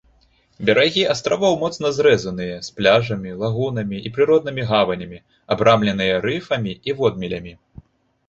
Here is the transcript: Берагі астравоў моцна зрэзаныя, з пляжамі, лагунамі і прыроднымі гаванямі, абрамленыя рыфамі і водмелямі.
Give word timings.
Берагі 0.67 1.01
астравоў 1.13 1.57
моцна 1.63 1.89
зрэзаныя, 1.97 2.55
з 2.67 2.71
пляжамі, 2.77 3.33
лагунамі 3.43 3.97
і 4.09 4.11
прыроднымі 4.15 4.61
гаванямі, 4.71 5.19
абрамленыя 5.57 6.15
рыфамі 6.25 6.73
і 6.89 6.97
водмелямі. 7.03 7.53